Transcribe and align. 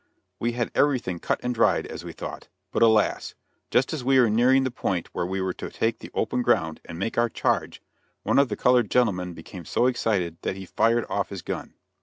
We 0.39 0.53
had 0.53 0.71
everything 0.73 1.19
"cut 1.19 1.39
and 1.43 1.53
dried," 1.53 1.85
as 1.85 2.03
we 2.03 2.11
thought, 2.11 2.47
but, 2.71 2.81
alas! 2.81 3.35
just 3.69 3.93
as 3.93 4.03
we 4.03 4.19
were 4.19 4.31
nearing 4.31 4.63
the 4.63 4.71
point 4.71 5.13
where 5.13 5.27
we 5.27 5.41
were 5.41 5.53
to 5.53 5.69
take 5.69 5.99
the 5.99 6.09
open 6.15 6.41
ground 6.41 6.81
and 6.85 6.97
make 6.97 7.19
our 7.19 7.29
charge, 7.29 7.83
one 8.23 8.39
of 8.39 8.49
the 8.49 8.57
colored 8.57 8.89
gentlemen 8.89 9.33
became 9.35 9.63
so 9.63 9.85
excited 9.85 10.37
that 10.41 10.55
he 10.57 10.65
fired 10.65 11.05
off 11.07 11.29
his 11.29 11.43
gun. 11.43 11.75